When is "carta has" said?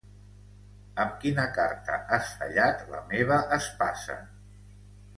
1.59-2.33